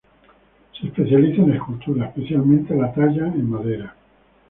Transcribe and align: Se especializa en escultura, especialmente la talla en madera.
Se 0.71 0.87
especializa 0.87 1.43
en 1.43 1.51
escultura, 1.53 2.07
especialmente 2.07 2.75
la 2.75 2.91
talla 2.91 3.27
en 3.27 3.47
madera. 3.47 3.95